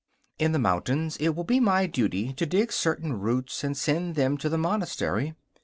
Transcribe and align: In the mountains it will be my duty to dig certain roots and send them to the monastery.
In 0.39 0.51
the 0.51 0.57
mountains 0.57 1.15
it 1.17 1.35
will 1.35 1.43
be 1.43 1.59
my 1.59 1.85
duty 1.85 2.33
to 2.33 2.47
dig 2.47 2.71
certain 2.71 3.19
roots 3.19 3.63
and 3.63 3.77
send 3.77 4.15
them 4.15 4.35
to 4.39 4.49
the 4.49 4.57
monastery. 4.57 5.35